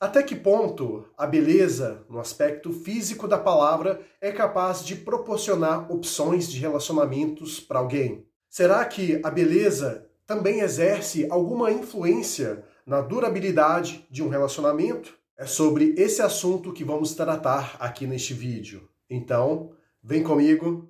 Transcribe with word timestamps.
Até 0.00 0.22
que 0.22 0.36
ponto 0.36 1.06
a 1.18 1.26
beleza, 1.26 2.04
no 2.08 2.20
aspecto 2.20 2.72
físico 2.72 3.26
da 3.26 3.36
palavra, 3.36 4.00
é 4.20 4.30
capaz 4.30 4.84
de 4.84 4.94
proporcionar 4.94 5.90
opções 5.90 6.48
de 6.48 6.60
relacionamentos 6.60 7.58
para 7.58 7.80
alguém? 7.80 8.24
Será 8.48 8.84
que 8.84 9.20
a 9.24 9.30
beleza 9.30 10.06
também 10.24 10.60
exerce 10.60 11.26
alguma 11.28 11.72
influência 11.72 12.64
na 12.86 13.00
durabilidade 13.00 14.06
de 14.08 14.22
um 14.22 14.28
relacionamento? 14.28 15.14
É 15.36 15.46
sobre 15.46 15.96
esse 15.98 16.22
assunto 16.22 16.72
que 16.72 16.84
vamos 16.84 17.14
tratar 17.14 17.76
aqui 17.80 18.06
neste 18.06 18.32
vídeo. 18.32 18.88
Então, 19.10 19.72
vem 20.00 20.22
comigo. 20.22 20.88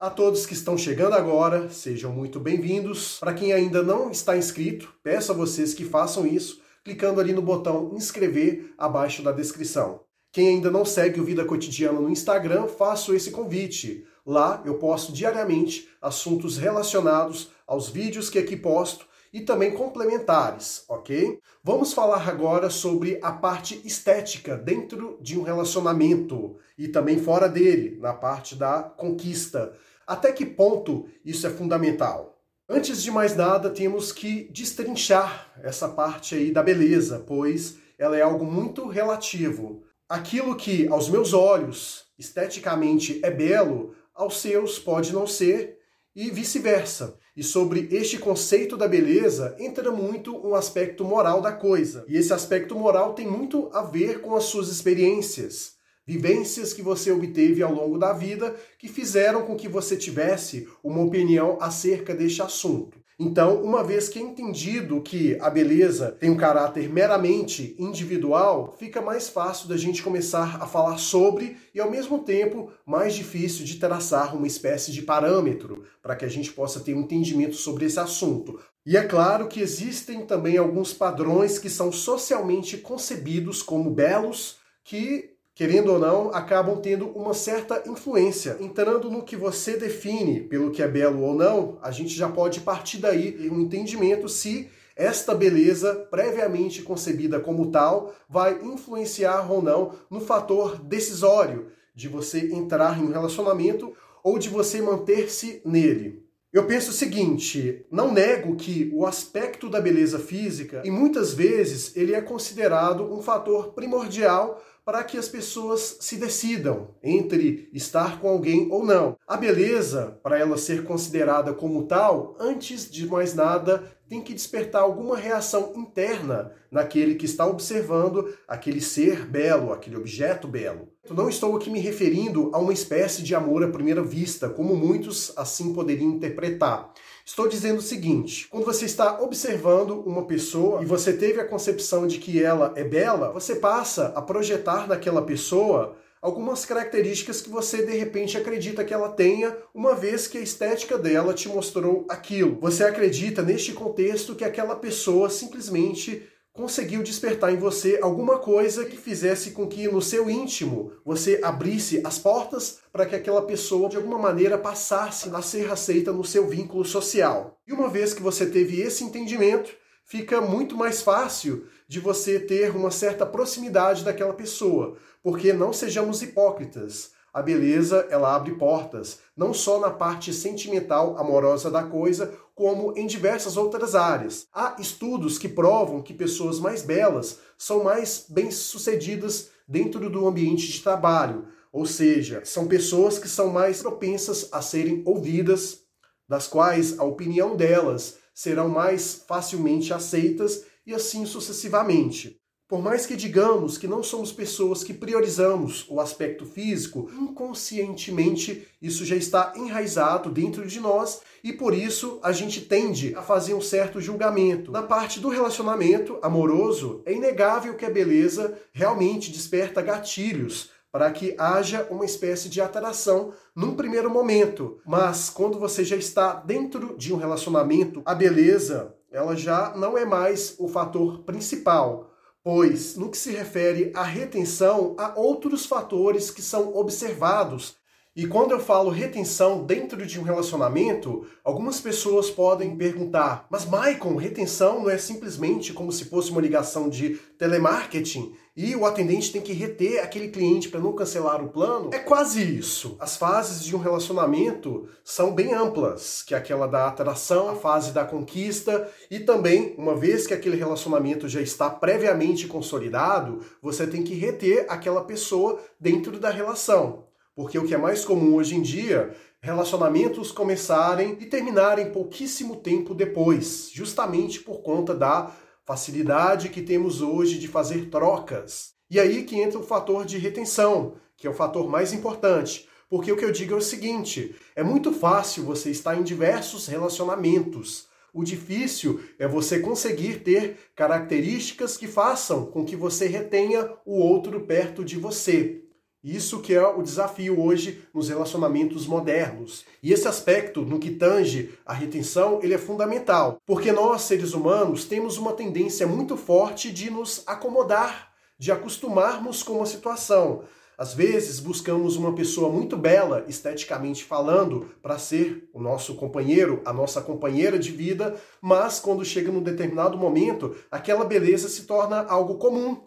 A 0.00 0.08
todos 0.08 0.46
que 0.46 0.54
estão 0.54 0.78
chegando 0.78 1.12
agora, 1.12 1.68
sejam 1.68 2.10
muito 2.10 2.40
bem-vindos. 2.40 3.18
Para 3.18 3.34
quem 3.34 3.52
ainda 3.52 3.82
não 3.82 4.10
está 4.10 4.34
inscrito, 4.34 4.90
peço 5.02 5.30
a 5.30 5.34
vocês 5.34 5.74
que 5.74 5.84
façam 5.84 6.26
isso 6.26 6.62
clicando 6.82 7.20
ali 7.20 7.34
no 7.34 7.42
botão 7.42 7.92
inscrever 7.94 8.72
abaixo 8.78 9.22
da 9.22 9.30
descrição. 9.30 10.00
Quem 10.32 10.48
ainda 10.48 10.70
não 10.70 10.86
segue 10.86 11.20
o 11.20 11.24
Vida 11.24 11.44
Cotidiana 11.44 12.00
no 12.00 12.08
Instagram, 12.08 12.66
faço 12.66 13.14
esse 13.14 13.30
convite. 13.30 14.06
Lá 14.24 14.62
eu 14.64 14.78
posto 14.78 15.12
diariamente 15.12 15.86
assuntos 16.00 16.56
relacionados 16.56 17.50
aos 17.66 17.90
vídeos 17.90 18.30
que 18.30 18.38
aqui 18.38 18.56
posto 18.56 19.04
e 19.30 19.42
também 19.42 19.72
complementares, 19.72 20.82
ok? 20.88 21.38
Vamos 21.62 21.92
falar 21.92 22.26
agora 22.26 22.70
sobre 22.70 23.18
a 23.22 23.32
parte 23.32 23.80
estética 23.84 24.56
dentro 24.56 25.18
de 25.20 25.38
um 25.38 25.42
relacionamento 25.42 26.56
e 26.78 26.88
também 26.88 27.18
fora 27.18 27.50
dele, 27.50 27.98
na 28.00 28.14
parte 28.14 28.56
da 28.56 28.82
conquista. 28.82 29.72
Até 30.10 30.32
que 30.32 30.44
ponto 30.44 31.06
isso 31.24 31.46
é 31.46 31.50
fundamental? 31.50 32.36
Antes 32.68 33.00
de 33.00 33.12
mais 33.12 33.36
nada, 33.36 33.70
temos 33.70 34.10
que 34.10 34.50
destrinchar 34.50 35.52
essa 35.62 35.88
parte 35.88 36.34
aí 36.34 36.50
da 36.50 36.64
beleza, 36.64 37.22
pois 37.24 37.76
ela 37.96 38.16
é 38.16 38.20
algo 38.20 38.44
muito 38.44 38.88
relativo. 38.88 39.84
Aquilo 40.08 40.56
que 40.56 40.88
aos 40.88 41.08
meus 41.08 41.32
olhos 41.32 42.06
esteticamente 42.18 43.20
é 43.22 43.30
belo, 43.30 43.94
aos 44.12 44.40
seus 44.40 44.80
pode 44.80 45.12
não 45.12 45.28
ser, 45.28 45.78
e 46.12 46.28
vice-versa. 46.28 47.16
E 47.36 47.44
sobre 47.44 47.86
este 47.92 48.18
conceito 48.18 48.76
da 48.76 48.88
beleza 48.88 49.54
entra 49.60 49.92
muito 49.92 50.44
um 50.44 50.56
aspecto 50.56 51.04
moral 51.04 51.40
da 51.40 51.52
coisa. 51.52 52.04
E 52.08 52.16
esse 52.16 52.32
aspecto 52.32 52.74
moral 52.74 53.14
tem 53.14 53.28
muito 53.28 53.70
a 53.72 53.82
ver 53.82 54.22
com 54.22 54.34
as 54.34 54.42
suas 54.42 54.70
experiências 54.70 55.78
vivências 56.06 56.72
que 56.72 56.82
você 56.82 57.10
obteve 57.12 57.62
ao 57.62 57.72
longo 57.72 57.98
da 57.98 58.12
vida 58.12 58.54
que 58.78 58.88
fizeram 58.88 59.42
com 59.42 59.56
que 59.56 59.68
você 59.68 59.96
tivesse 59.96 60.68
uma 60.82 61.02
opinião 61.02 61.58
acerca 61.60 62.14
deste 62.14 62.42
assunto. 62.42 63.00
Então, 63.22 63.62
uma 63.62 63.84
vez 63.84 64.08
que 64.08 64.18
é 64.18 64.22
entendido 64.22 65.02
que 65.02 65.36
a 65.42 65.50
beleza 65.50 66.10
tem 66.10 66.30
um 66.30 66.38
caráter 66.38 66.88
meramente 66.88 67.76
individual, 67.78 68.74
fica 68.78 69.02
mais 69.02 69.28
fácil 69.28 69.68
da 69.68 69.76
gente 69.76 70.02
começar 70.02 70.56
a 70.58 70.66
falar 70.66 70.96
sobre 70.96 71.58
e, 71.74 71.80
ao 71.80 71.90
mesmo 71.90 72.20
tempo, 72.20 72.72
mais 72.86 73.14
difícil 73.14 73.62
de 73.66 73.76
traçar 73.76 74.34
uma 74.34 74.46
espécie 74.46 74.90
de 74.90 75.02
parâmetro 75.02 75.84
para 76.00 76.16
que 76.16 76.24
a 76.24 76.28
gente 76.28 76.50
possa 76.50 76.80
ter 76.80 76.94
um 76.94 77.02
entendimento 77.02 77.56
sobre 77.56 77.84
esse 77.84 78.00
assunto. 78.00 78.58
E 78.86 78.96
é 78.96 79.02
claro 79.02 79.48
que 79.48 79.60
existem 79.60 80.24
também 80.24 80.56
alguns 80.56 80.94
padrões 80.94 81.58
que 81.58 81.68
são 81.68 81.92
socialmente 81.92 82.78
concebidos 82.78 83.62
como 83.62 83.90
belos 83.90 84.56
que 84.82 85.29
querendo 85.54 85.92
ou 85.92 85.98
não, 85.98 86.30
acabam 86.34 86.80
tendo 86.80 87.08
uma 87.08 87.34
certa 87.34 87.82
influência. 87.86 88.56
Entrando 88.60 89.10
no 89.10 89.22
que 89.22 89.36
você 89.36 89.76
define 89.76 90.40
pelo 90.40 90.70
que 90.70 90.82
é 90.82 90.88
belo 90.88 91.22
ou 91.22 91.34
não, 91.34 91.78
a 91.82 91.90
gente 91.90 92.14
já 92.14 92.28
pode 92.28 92.60
partir 92.60 92.98
daí 92.98 93.48
um 93.50 93.60
entendimento 93.60 94.28
se 94.28 94.70
esta 94.96 95.34
beleza, 95.34 95.94
previamente 96.10 96.82
concebida 96.82 97.40
como 97.40 97.70
tal, 97.70 98.14
vai 98.28 98.60
influenciar 98.62 99.50
ou 99.50 99.62
não 99.62 99.94
no 100.10 100.20
fator 100.20 100.78
decisório 100.78 101.68
de 101.94 102.06
você 102.08 102.52
entrar 102.52 102.98
em 102.98 103.04
um 103.04 103.12
relacionamento 103.12 103.94
ou 104.22 104.38
de 104.38 104.48
você 104.48 104.82
manter-se 104.82 105.62
nele. 105.64 106.22
Eu 106.52 106.66
penso 106.66 106.90
o 106.90 106.94
seguinte, 106.94 107.86
não 107.90 108.12
nego 108.12 108.56
que 108.56 108.90
o 108.92 109.06
aspecto 109.06 109.70
da 109.70 109.80
beleza 109.80 110.18
física, 110.18 110.82
e 110.84 110.90
muitas 110.90 111.32
vezes 111.32 111.96
ele 111.96 112.12
é 112.12 112.20
considerado 112.20 113.04
um 113.04 113.22
fator 113.22 113.72
primordial 113.72 114.60
para 114.90 115.04
que 115.04 115.16
as 115.16 115.28
pessoas 115.28 115.98
se 116.00 116.16
decidam 116.16 116.88
entre 117.00 117.70
estar 117.72 118.20
com 118.20 118.28
alguém 118.28 118.66
ou 118.72 118.84
não. 118.84 119.16
A 119.24 119.36
beleza, 119.36 120.18
para 120.20 120.36
ela 120.36 120.58
ser 120.58 120.82
considerada 120.82 121.54
como 121.54 121.84
tal, 121.84 122.36
antes 122.40 122.90
de 122.90 123.06
mais 123.06 123.32
nada, 123.32 123.84
tem 124.08 124.20
que 124.20 124.34
despertar 124.34 124.82
alguma 124.82 125.16
reação 125.16 125.72
interna 125.76 126.50
naquele 126.72 127.14
que 127.14 127.24
está 127.24 127.46
observando 127.46 128.34
aquele 128.48 128.80
ser 128.80 129.24
belo, 129.26 129.72
aquele 129.72 129.96
objeto 129.96 130.48
belo. 130.48 130.88
Eu 131.08 131.14
não 131.14 131.28
estou 131.28 131.56
aqui 131.56 131.70
me 131.70 131.78
referindo 131.78 132.50
a 132.52 132.58
uma 132.58 132.72
espécie 132.72 133.22
de 133.22 133.32
amor 133.32 133.62
à 133.62 133.68
primeira 133.68 134.02
vista, 134.02 134.48
como 134.48 134.74
muitos 134.74 135.32
assim 135.36 135.72
poderiam 135.72 136.10
interpretar. 136.10 136.92
Estou 137.30 137.46
dizendo 137.46 137.78
o 137.78 137.82
seguinte: 137.82 138.48
quando 138.50 138.64
você 138.64 138.86
está 138.86 139.20
observando 139.20 140.00
uma 140.00 140.24
pessoa 140.24 140.82
e 140.82 140.84
você 140.84 141.12
teve 141.12 141.40
a 141.40 141.44
concepção 141.46 142.04
de 142.04 142.18
que 142.18 142.42
ela 142.42 142.72
é 142.74 142.82
bela, 142.82 143.30
você 143.30 143.54
passa 143.54 144.06
a 144.16 144.20
projetar 144.20 144.88
naquela 144.88 145.22
pessoa 145.22 145.96
algumas 146.20 146.66
características 146.66 147.40
que 147.40 147.48
você 147.48 147.86
de 147.86 147.96
repente 147.96 148.36
acredita 148.36 148.84
que 148.84 148.92
ela 148.92 149.10
tenha, 149.10 149.56
uma 149.72 149.94
vez 149.94 150.26
que 150.26 150.38
a 150.38 150.40
estética 150.40 150.98
dela 150.98 151.32
te 151.32 151.48
mostrou 151.48 152.04
aquilo. 152.08 152.58
Você 152.60 152.82
acredita 152.82 153.42
neste 153.42 153.72
contexto 153.74 154.34
que 154.34 154.44
aquela 154.44 154.74
pessoa 154.74 155.30
simplesmente 155.30 156.28
conseguiu 156.60 157.02
despertar 157.02 157.54
em 157.54 157.56
você 157.56 157.98
alguma 158.02 158.38
coisa 158.38 158.84
que 158.84 158.98
fizesse 158.98 159.52
com 159.52 159.66
que 159.66 159.88
no 159.88 160.02
seu 160.02 160.28
íntimo 160.28 160.92
você 161.02 161.40
abrisse 161.42 162.02
as 162.04 162.18
portas 162.18 162.80
para 162.92 163.06
que 163.06 163.16
aquela 163.16 163.40
pessoa 163.40 163.88
de 163.88 163.96
alguma 163.96 164.18
maneira 164.18 164.58
passasse 164.58 165.30
a 165.30 165.40
ser 165.40 165.72
aceita 165.72 166.12
no 166.12 166.22
seu 166.22 166.46
vínculo 166.46 166.84
social. 166.84 167.58
E 167.66 167.72
uma 167.72 167.88
vez 167.88 168.12
que 168.12 168.20
você 168.20 168.44
teve 168.44 168.78
esse 168.78 169.02
entendimento, 169.02 169.70
fica 170.04 170.38
muito 170.42 170.76
mais 170.76 171.00
fácil 171.00 171.66
de 171.88 171.98
você 171.98 172.38
ter 172.38 172.76
uma 172.76 172.90
certa 172.90 173.24
proximidade 173.24 174.04
daquela 174.04 174.34
pessoa, 174.34 174.98
porque 175.22 175.54
não 175.54 175.72
sejamos 175.72 176.20
hipócritas. 176.20 177.12
A 177.32 177.40
beleza, 177.40 178.06
ela 178.10 178.34
abre 178.34 178.54
portas, 178.54 179.18
não 179.36 179.54
só 179.54 179.78
na 179.78 179.90
parte 179.90 180.32
sentimental, 180.32 181.16
amorosa 181.16 181.70
da 181.70 181.82
coisa, 181.82 182.34
como 182.54 182.92
em 182.96 183.06
diversas 183.06 183.56
outras 183.56 183.94
áreas. 183.94 184.48
Há 184.52 184.76
estudos 184.78 185.38
que 185.38 185.48
provam 185.48 186.02
que 186.02 186.12
pessoas 186.12 186.58
mais 186.58 186.82
belas 186.82 187.38
são 187.56 187.84
mais 187.84 188.26
bem-sucedidas 188.28 189.50
dentro 189.66 190.10
do 190.10 190.26
ambiente 190.26 190.66
de 190.66 190.82
trabalho, 190.82 191.46
ou 191.72 191.86
seja, 191.86 192.42
são 192.44 192.66
pessoas 192.66 193.18
que 193.18 193.28
são 193.28 193.48
mais 193.48 193.80
propensas 193.80 194.48
a 194.50 194.60
serem 194.60 195.02
ouvidas, 195.06 195.82
das 196.28 196.48
quais 196.48 196.98
a 196.98 197.04
opinião 197.04 197.56
delas 197.56 198.18
serão 198.34 198.68
mais 198.68 199.24
facilmente 199.28 199.92
aceitas 199.92 200.64
e 200.84 200.92
assim 200.92 201.24
sucessivamente. 201.26 202.39
Por 202.70 202.80
mais 202.80 203.04
que 203.04 203.16
digamos 203.16 203.76
que 203.76 203.88
não 203.88 204.00
somos 204.00 204.30
pessoas 204.30 204.84
que 204.84 204.94
priorizamos 204.94 205.84
o 205.88 206.00
aspecto 206.00 206.46
físico, 206.46 207.10
inconscientemente 207.18 208.64
isso 208.80 209.04
já 209.04 209.16
está 209.16 209.52
enraizado 209.56 210.30
dentro 210.30 210.64
de 210.64 210.78
nós 210.78 211.20
e 211.42 211.52
por 211.52 211.74
isso 211.74 212.20
a 212.22 212.30
gente 212.30 212.60
tende 212.60 213.12
a 213.16 213.22
fazer 213.22 213.54
um 213.54 213.60
certo 213.60 214.00
julgamento. 214.00 214.70
Na 214.70 214.84
parte 214.84 215.18
do 215.18 215.28
relacionamento 215.28 216.20
amoroso, 216.22 217.02
é 217.04 217.12
inegável 217.12 217.74
que 217.74 217.84
a 217.84 217.90
beleza 217.90 218.56
realmente 218.72 219.32
desperta 219.32 219.82
gatilhos 219.82 220.70
para 220.92 221.10
que 221.10 221.34
haja 221.36 221.88
uma 221.90 222.04
espécie 222.04 222.48
de 222.48 222.60
atração 222.60 223.32
num 223.52 223.74
primeiro 223.74 224.08
momento. 224.08 224.78
Mas 224.86 225.28
quando 225.28 225.58
você 225.58 225.84
já 225.84 225.96
está 225.96 226.34
dentro 226.34 226.96
de 226.96 227.12
um 227.12 227.16
relacionamento, 227.16 228.00
a 228.04 228.14
beleza, 228.14 228.94
ela 229.10 229.34
já 229.34 229.74
não 229.76 229.98
é 229.98 230.04
mais 230.04 230.54
o 230.56 230.68
fator 230.68 231.24
principal 231.24 232.09
pois, 232.42 232.96
no 232.96 233.10
que 233.10 233.18
se 233.18 233.30
refere 233.30 233.92
à 233.94 234.02
retenção, 234.02 234.94
há 234.98 235.18
outros 235.18 235.66
fatores 235.66 236.30
que 236.30 236.42
são 236.42 236.74
observados. 236.76 237.76
E 238.16 238.26
quando 238.26 238.50
eu 238.50 238.58
falo 238.58 238.90
retenção 238.90 239.64
dentro 239.64 240.04
de 240.04 240.18
um 240.18 240.24
relacionamento, 240.24 241.24
algumas 241.44 241.80
pessoas 241.80 242.28
podem 242.28 242.76
perguntar: 242.76 243.46
mas 243.48 243.64
Maicon, 243.64 244.16
retenção 244.16 244.80
não 244.80 244.90
é 244.90 244.98
simplesmente 244.98 245.72
como 245.72 245.92
se 245.92 246.06
fosse 246.06 246.30
uma 246.30 246.40
ligação 246.40 246.88
de 246.88 247.10
telemarketing 247.38 248.34
e 248.62 248.76
o 248.76 248.84
atendente 248.84 249.32
tem 249.32 249.40
que 249.40 249.54
reter 249.54 250.02
aquele 250.02 250.28
cliente 250.28 250.68
para 250.68 250.80
não 250.80 250.92
cancelar 250.92 251.42
o 251.42 251.48
plano, 251.48 251.88
é 251.94 251.98
quase 251.98 252.42
isso. 252.42 252.94
As 253.00 253.16
fases 253.16 253.64
de 253.64 253.74
um 253.74 253.78
relacionamento 253.78 254.86
são 255.02 255.34
bem 255.34 255.54
amplas, 255.54 256.22
que 256.22 256.34
é 256.34 256.36
aquela 256.36 256.66
da 256.66 256.86
atração, 256.86 257.48
a 257.48 257.56
fase 257.56 257.90
da 257.90 258.04
conquista 258.04 258.86
e 259.10 259.18
também, 259.18 259.74
uma 259.78 259.96
vez 259.96 260.26
que 260.26 260.34
aquele 260.34 260.56
relacionamento 260.56 261.26
já 261.26 261.40
está 261.40 261.70
previamente 261.70 262.46
consolidado, 262.46 263.40
você 263.62 263.86
tem 263.86 264.02
que 264.02 264.12
reter 264.12 264.66
aquela 264.68 265.04
pessoa 265.04 265.58
dentro 265.80 266.18
da 266.18 266.28
relação. 266.28 267.04
Porque 267.34 267.58
o 267.58 267.64
que 267.66 267.74
é 267.74 267.78
mais 267.78 268.04
comum 268.04 268.34
hoje 268.34 268.56
em 268.56 268.60
dia, 268.60 269.16
relacionamentos 269.40 270.30
começarem 270.30 271.16
e 271.18 271.24
terminarem 271.24 271.92
pouquíssimo 271.92 272.56
tempo 272.56 272.94
depois, 272.94 273.70
justamente 273.72 274.40
por 274.40 274.60
conta 274.60 274.94
da 274.94 275.34
facilidade 275.70 276.48
que 276.48 276.62
temos 276.62 277.00
hoje 277.00 277.38
de 277.38 277.46
fazer 277.46 277.90
trocas. 277.90 278.72
E 278.90 278.98
aí 278.98 279.22
que 279.22 279.36
entra 279.36 279.56
o 279.56 279.62
fator 279.62 280.04
de 280.04 280.18
retenção, 280.18 280.96
que 281.16 281.28
é 281.28 281.30
o 281.30 281.34
fator 281.34 281.68
mais 281.68 281.92
importante. 281.92 282.68
Porque 282.88 283.12
o 283.12 283.16
que 283.16 283.24
eu 283.24 283.30
digo 283.30 283.54
é 283.54 283.56
o 283.56 283.62
seguinte: 283.62 284.34
é 284.56 284.64
muito 284.64 284.92
fácil 284.92 285.44
você 285.44 285.70
estar 285.70 285.96
em 285.96 286.02
diversos 286.02 286.66
relacionamentos. 286.66 287.86
O 288.12 288.24
difícil 288.24 289.00
é 289.16 289.28
você 289.28 289.60
conseguir 289.60 290.24
ter 290.24 290.56
características 290.74 291.76
que 291.76 291.86
façam 291.86 292.46
com 292.46 292.64
que 292.64 292.74
você 292.74 293.06
retenha 293.06 293.72
o 293.86 293.96
outro 294.00 294.40
perto 294.40 294.84
de 294.84 294.98
você. 294.98 295.62
Isso 296.02 296.40
que 296.40 296.54
é 296.54 296.66
o 296.66 296.82
desafio 296.82 297.38
hoje 297.38 297.82
nos 297.92 298.08
relacionamentos 298.08 298.86
modernos. 298.86 299.66
E 299.82 299.92
esse 299.92 300.08
aspecto, 300.08 300.62
no 300.62 300.78
que 300.78 300.90
tange 300.92 301.52
a 301.66 301.74
retenção, 301.74 302.40
ele 302.42 302.54
é 302.54 302.58
fundamental, 302.58 303.36
porque 303.44 303.70
nós, 303.70 304.02
seres 304.02 304.32
humanos, 304.32 304.86
temos 304.86 305.18
uma 305.18 305.34
tendência 305.34 305.86
muito 305.86 306.16
forte 306.16 306.72
de 306.72 306.90
nos 306.90 307.22
acomodar, 307.26 308.12
de 308.38 308.50
acostumarmos 308.50 309.42
com 309.42 309.54
uma 309.54 309.66
situação. 309.66 310.42
Às 310.78 310.94
vezes 310.94 311.38
buscamos 311.38 311.96
uma 311.96 312.14
pessoa 312.14 312.48
muito 312.48 312.78
bela, 312.78 313.26
esteticamente 313.28 314.02
falando, 314.02 314.70
para 314.80 314.98
ser 314.98 315.50
o 315.52 315.60
nosso 315.60 315.96
companheiro, 315.96 316.62
a 316.64 316.72
nossa 316.72 317.02
companheira 317.02 317.58
de 317.58 317.70
vida, 317.70 318.16
mas 318.40 318.80
quando 318.80 319.04
chega 319.04 319.30
num 319.30 319.42
determinado 319.42 319.98
momento, 319.98 320.56
aquela 320.70 321.04
beleza 321.04 321.46
se 321.50 321.64
torna 321.64 322.06
algo 322.06 322.36
comum. 322.36 322.78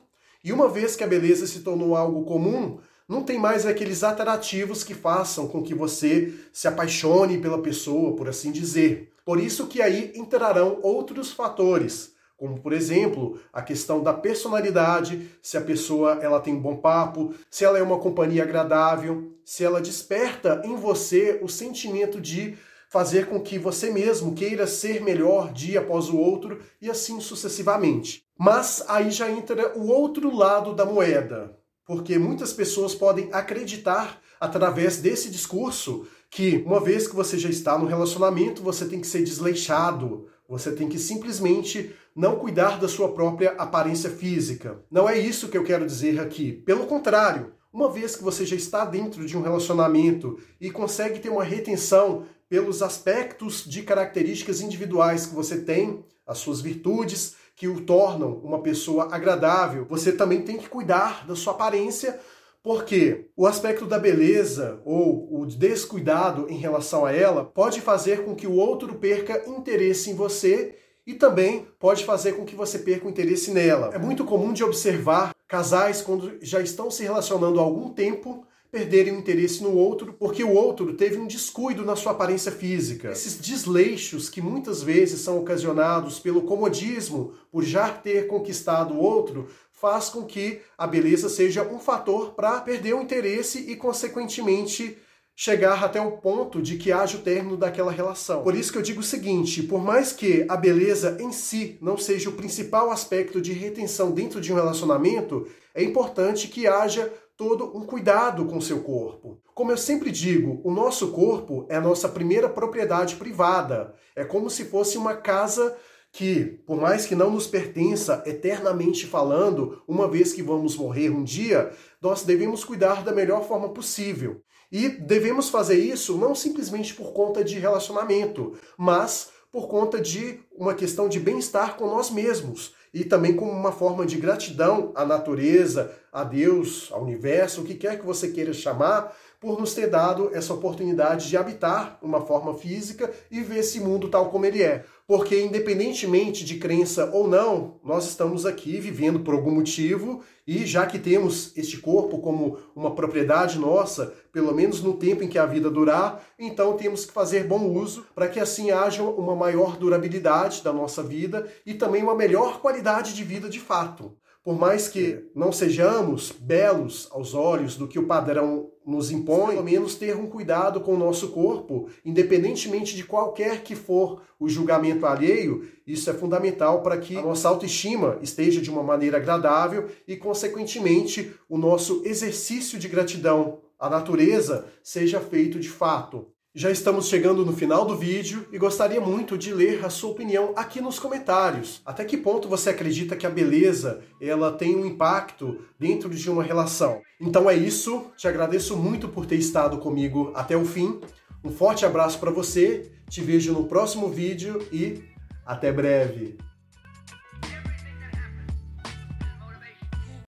E 0.43 0.51
uma 0.51 0.67
vez 0.67 0.95
que 0.95 1.03
a 1.03 1.07
beleza 1.07 1.45
se 1.45 1.59
tornou 1.59 1.95
algo 1.95 2.25
comum, 2.25 2.79
não 3.07 3.23
tem 3.23 3.37
mais 3.37 3.65
aqueles 3.65 4.03
atrativos 4.03 4.83
que 4.83 4.93
façam 4.93 5.47
com 5.47 5.61
que 5.61 5.73
você 5.73 6.33
se 6.51 6.67
apaixone 6.67 7.37
pela 7.37 7.61
pessoa, 7.61 8.15
por 8.15 8.29
assim 8.29 8.51
dizer. 8.51 9.11
Por 9.25 9.39
isso 9.39 9.67
que 9.67 9.81
aí 9.81 10.11
entrarão 10.15 10.79
outros 10.81 11.31
fatores 11.31 12.13
como 12.43 12.59
por 12.59 12.73
exemplo 12.73 13.39
a 13.53 13.61
questão 13.61 14.03
da 14.03 14.13
personalidade, 14.13 15.29
se 15.41 15.57
a 15.57 15.61
pessoa 15.61 16.19
ela 16.21 16.41
tem 16.41 16.53
um 16.53 16.59
bom 16.59 16.75
papo, 16.75 17.33
se 17.49 17.63
ela 17.63 17.79
é 17.79 17.81
uma 17.81 17.99
companhia 17.99 18.43
agradável, 18.43 19.31
se 19.45 19.63
ela 19.63 19.79
desperta 19.79 20.61
em 20.65 20.75
você 20.75 21.39
o 21.41 21.47
sentimento 21.47 22.19
de 22.19 22.57
fazer 22.89 23.27
com 23.27 23.39
que 23.39 23.57
você 23.57 23.89
mesmo 23.89 24.35
queira 24.35 24.67
ser 24.67 25.01
melhor 25.01 25.53
dia 25.53 25.79
após 25.79 26.09
o 26.09 26.17
outro 26.17 26.59
e 26.81 26.89
assim 26.89 27.19
sucessivamente. 27.21 28.23
Mas 28.37 28.83
aí 28.87 29.09
já 29.09 29.31
entra 29.31 29.77
o 29.77 29.87
outro 29.87 30.35
lado 30.35 30.75
da 30.75 30.85
moeda, 30.85 31.57
porque 31.85 32.17
muitas 32.17 32.53
pessoas 32.53 32.95
podem 32.95 33.29
acreditar 33.31 34.21
através 34.39 34.97
desse 34.97 35.29
discurso 35.29 36.05
que 36.29 36.63
uma 36.65 36.79
vez 36.79 37.07
que 37.07 37.15
você 37.15 37.37
já 37.37 37.49
está 37.49 37.77
no 37.77 37.85
relacionamento, 37.85 38.61
você 38.61 38.85
tem 38.85 38.99
que 38.99 39.07
ser 39.07 39.23
desleixado, 39.23 40.27
você 40.47 40.71
tem 40.71 40.89
que 40.89 40.99
simplesmente 40.99 41.95
não 42.15 42.37
cuidar 42.37 42.79
da 42.79 42.87
sua 42.87 43.13
própria 43.13 43.51
aparência 43.51 44.09
física. 44.09 44.83
Não 44.89 45.07
é 45.07 45.17
isso 45.17 45.49
que 45.49 45.57
eu 45.57 45.63
quero 45.63 45.85
dizer 45.85 46.19
aqui. 46.19 46.51
Pelo 46.51 46.85
contrário, 46.85 47.53
uma 47.71 47.89
vez 47.89 48.15
que 48.15 48.23
você 48.23 48.45
já 48.45 48.55
está 48.55 48.85
dentro 48.85 49.25
de 49.25 49.37
um 49.37 49.41
relacionamento 49.41 50.37
e 50.59 50.69
consegue 50.69 51.19
ter 51.19 51.29
uma 51.29 51.43
retenção 51.43 52.25
pelos 52.47 52.83
aspectos 52.83 53.65
de 53.65 53.81
características 53.81 54.61
individuais 54.61 55.25
que 55.25 55.33
você 55.33 55.61
tem, 55.61 56.03
as 56.25 56.37
suas 56.37 56.61
virtudes 56.61 57.35
que 57.55 57.67
o 57.67 57.81
tornam 57.81 58.39
uma 58.43 58.61
pessoa 58.61 59.09
agradável, 59.11 59.85
você 59.87 60.11
também 60.11 60.41
tem 60.41 60.57
que 60.57 60.69
cuidar 60.69 61.25
da 61.27 61.35
sua 61.35 61.53
aparência 61.53 62.19
porque 62.63 63.29
o 63.35 63.45
aspecto 63.45 63.85
da 63.85 63.99
beleza 63.99 64.81
ou 64.85 65.41
o 65.41 65.45
descuidado 65.45 66.47
em 66.49 66.57
relação 66.57 67.05
a 67.05 67.11
ela 67.11 67.43
pode 67.43 67.81
fazer 67.81 68.23
com 68.23 68.33
que 68.33 68.47
o 68.47 68.55
outro 68.55 68.95
perca 68.95 69.43
interesse 69.49 70.09
em 70.09 70.15
você 70.15 70.75
e 71.05 71.13
também 71.13 71.67
pode 71.77 72.05
fazer 72.05 72.31
com 72.31 72.45
que 72.45 72.55
você 72.55 72.79
perca 72.79 73.05
o 73.05 73.09
interesse 73.09 73.51
nela. 73.51 73.91
É 73.93 73.97
muito 73.97 74.23
comum 74.23 74.53
de 74.53 74.63
observar 74.63 75.35
casais 75.45 76.01
quando 76.01 76.37
já 76.41 76.61
estão 76.61 76.89
se 76.89 77.03
relacionando 77.03 77.59
há 77.59 77.63
algum 77.63 77.89
tempo 77.89 78.47
perderem 78.73 79.13
o 79.13 79.19
interesse 79.19 79.61
no 79.61 79.71
outro 79.77 80.13
porque 80.13 80.43
o 80.43 80.51
outro 80.51 80.95
teve 80.95 81.15
um 81.17 81.27
descuido 81.27 81.85
na 81.85 81.95
sua 81.95 82.13
aparência 82.13 82.51
física. 82.51 83.11
Esses 83.11 83.37
desleixos 83.37 84.31
que 84.31 84.41
muitas 84.41 84.81
vezes 84.81 85.21
são 85.21 85.37
ocasionados 85.37 86.17
pelo 86.17 86.41
comodismo, 86.41 87.35
por 87.51 87.63
já 87.63 87.89
ter 87.89 88.25
conquistado 88.25 88.95
o 88.95 88.99
outro, 88.99 89.47
faz 89.71 90.09
com 90.09 90.23
que 90.23 90.59
a 90.75 90.87
beleza 90.87 91.29
seja 91.29 91.61
um 91.61 91.77
fator 91.77 92.33
para 92.33 92.59
perder 92.61 92.95
o 92.95 93.01
interesse 93.03 93.59
e, 93.59 93.75
consequentemente, 93.75 94.97
chegar 95.35 95.83
até 95.83 96.01
o 96.01 96.13
ponto 96.13 96.59
de 96.59 96.77
que 96.77 96.91
haja 96.91 97.17
o 97.17 97.21
término 97.21 97.57
daquela 97.57 97.91
relação. 97.91 98.41
Por 98.41 98.55
isso 98.55 98.71
que 98.71 98.77
eu 98.79 98.81
digo 98.81 99.01
o 99.01 99.03
seguinte: 99.03 99.61
por 99.61 99.83
mais 99.83 100.11
que 100.11 100.47
a 100.49 100.57
beleza 100.57 101.17
em 101.19 101.31
si 101.31 101.77
não 101.79 101.95
seja 101.95 102.29
o 102.29 102.33
principal 102.33 102.89
aspecto 102.89 103.39
de 103.39 103.53
retenção 103.53 104.09
dentro 104.11 104.41
de 104.41 104.51
um 104.51 104.55
relacionamento, 104.55 105.47
é 105.75 105.83
importante 105.83 106.47
que 106.47 106.67
haja 106.67 107.11
todo 107.35 107.75
um 107.75 107.85
cuidado 107.85 108.45
com 108.45 108.61
seu 108.61 108.81
corpo. 108.81 109.39
Como 109.53 109.71
eu 109.71 109.77
sempre 109.77 110.11
digo, 110.11 110.61
o 110.63 110.71
nosso 110.71 111.11
corpo 111.11 111.65
é 111.69 111.75
a 111.75 111.81
nossa 111.81 112.07
primeira 112.07 112.47
propriedade 112.47 113.15
privada. 113.15 113.95
É 114.15 114.23
como 114.23 114.49
se 114.49 114.65
fosse 114.65 114.97
uma 114.97 115.15
casa 115.15 115.75
que, 116.11 116.45
por 116.65 116.79
mais 116.79 117.07
que 117.07 117.15
não 117.15 117.31
nos 117.31 117.47
pertença 117.47 118.21
eternamente 118.25 119.07
falando, 119.07 119.81
uma 119.87 120.07
vez 120.07 120.31
que 120.31 120.43
vamos 120.43 120.75
morrer 120.77 121.09
um 121.09 121.23
dia, 121.23 121.71
nós 121.99 122.23
devemos 122.23 122.63
cuidar 122.63 123.03
da 123.03 123.11
melhor 123.11 123.47
forma 123.47 123.69
possível. 123.69 124.41
E 124.71 124.89
devemos 124.89 125.49
fazer 125.49 125.77
isso 125.77 126.17
não 126.17 126.35
simplesmente 126.35 126.93
por 126.93 127.13
conta 127.13 127.43
de 127.43 127.57
relacionamento, 127.57 128.53
mas 128.77 129.29
por 129.51 129.67
conta 129.67 129.99
de 129.99 130.39
uma 130.51 130.73
questão 130.73 131.07
de 131.07 131.19
bem-estar 131.19 131.77
com 131.77 131.87
nós 131.87 132.09
mesmos 132.09 132.73
e 132.93 133.03
também 133.03 133.35
como 133.35 133.51
uma 133.51 133.71
forma 133.71 134.05
de 134.05 134.17
gratidão 134.17 134.91
à 134.95 135.03
natureza, 135.03 135.91
a 136.11 136.23
Deus, 136.23 136.89
ao 136.91 137.01
universo, 137.01 137.61
o 137.61 137.63
que 137.63 137.73
quer 137.73 137.99
que 137.99 138.05
você 138.05 138.27
queira 138.27 138.53
chamar, 138.53 139.15
por 139.43 139.59
nos 139.59 139.73
ter 139.73 139.87
dado 139.87 140.33
essa 140.33 140.53
oportunidade 140.53 141.27
de 141.27 141.35
habitar 141.35 141.99
uma 142.01 142.21
forma 142.21 142.53
física 142.53 143.11
e 143.29 143.41
ver 143.41 143.57
esse 143.59 143.81
mundo 143.81 144.07
tal 144.07 144.29
como 144.29 144.45
ele 144.45 144.63
é. 144.63 144.85
Porque, 145.05 145.37
independentemente 145.41 146.45
de 146.45 146.55
crença 146.55 147.11
ou 147.11 147.27
não, 147.27 147.81
nós 147.83 148.07
estamos 148.07 148.45
aqui 148.45 148.79
vivendo 148.79 149.19
por 149.19 149.33
algum 149.33 149.51
motivo 149.51 150.21
e, 150.47 150.65
já 150.65 150.85
que 150.85 150.97
temos 150.97 151.51
este 151.57 151.77
corpo 151.77 152.19
como 152.19 152.57
uma 152.73 152.95
propriedade 152.95 153.59
nossa, 153.59 154.13
pelo 154.31 154.53
menos 154.53 154.81
no 154.81 154.93
tempo 154.93 155.23
em 155.23 155.27
que 155.27 155.37
a 155.37 155.45
vida 155.45 155.69
durar, 155.69 156.23
então 156.39 156.77
temos 156.77 157.05
que 157.05 157.11
fazer 157.11 157.43
bom 157.43 157.69
uso 157.69 158.05
para 158.15 158.29
que 158.29 158.39
assim 158.39 158.71
haja 158.71 159.03
uma 159.03 159.35
maior 159.35 159.75
durabilidade 159.75 160.63
da 160.63 160.71
nossa 160.71 161.03
vida 161.03 161.51
e 161.65 161.73
também 161.73 162.01
uma 162.01 162.15
melhor 162.15 162.61
qualidade 162.61 163.13
de 163.13 163.25
vida 163.25 163.49
de 163.49 163.59
fato. 163.59 164.15
Por 164.43 164.59
mais 164.59 164.89
que 164.89 165.23
não 165.33 165.53
sejamos 165.53 166.33
belos 166.37 167.07
aos 167.11 167.33
olhos 167.33 167.77
do 167.77 167.87
que 167.87 167.97
o 167.97 168.05
padrão 168.05 168.71
nos 168.85 169.09
impõe, 169.09 169.53
pelo 169.53 169.63
menos 169.63 169.95
ter 169.95 170.17
um 170.17 170.27
cuidado 170.27 170.81
com 170.81 170.95
o 170.95 170.97
nosso 170.97 171.29
corpo, 171.29 171.87
independentemente 172.03 172.93
de 172.93 173.05
qualquer 173.05 173.63
que 173.63 173.73
for 173.73 174.21
o 174.37 174.49
julgamento 174.49 175.05
alheio, 175.05 175.65
isso 175.87 176.09
é 176.09 176.13
fundamental 176.13 176.81
para 176.81 176.97
que 176.97 177.15
a 177.15 177.21
nossa 177.21 177.47
autoestima 177.47 178.19
esteja 178.21 178.59
de 178.59 178.69
uma 178.69 178.83
maneira 178.83 179.15
agradável 179.15 179.87
e, 180.05 180.17
consequentemente, 180.17 181.33
o 181.47 181.57
nosso 181.57 182.01
exercício 182.03 182.77
de 182.77 182.89
gratidão 182.89 183.59
à 183.79 183.89
natureza 183.89 184.65
seja 184.83 185.21
feito 185.21 185.57
de 185.57 185.69
fato. 185.69 186.27
Já 186.55 186.69
estamos 186.69 187.07
chegando 187.07 187.43
no 187.43 187.51
final 187.51 187.83
do 187.83 187.97
vídeo 187.97 188.45
e 188.51 188.59
gostaria 188.59 189.01
muito 189.01 189.35
de 189.35 189.51
ler 189.51 189.83
a 189.83 189.89
sua 189.89 190.11
opinião 190.11 190.53
aqui 190.55 190.79
nos 190.79 190.99
comentários. 190.99 191.81
Até 191.83 192.05
que 192.05 192.15
ponto 192.15 192.47
você 192.47 192.69
acredita 192.69 193.15
que 193.15 193.25
a 193.25 193.29
beleza 193.31 194.03
ela 194.21 194.51
tem 194.51 194.75
um 194.75 194.85
impacto 194.85 195.65
dentro 195.79 196.11
de 196.11 196.29
uma 196.29 196.43
relação? 196.43 197.01
Então 197.19 197.49
é 197.49 197.55
isso. 197.55 198.05
Te 198.15 198.27
agradeço 198.27 198.77
muito 198.77 199.09
por 199.09 199.25
ter 199.25 199.37
estado 199.37 199.79
comigo 199.79 200.31
até 200.35 200.55
o 200.55 200.63
fim. 200.63 201.01
Um 201.43 201.49
forte 201.49 201.87
abraço 201.87 202.19
para 202.19 202.29
você. 202.29 202.91
Te 203.09 203.19
vejo 203.21 203.51
no 203.51 203.65
próximo 203.65 204.07
vídeo 204.07 204.63
e 204.71 205.01
até 205.43 205.71
breve. 205.71 206.37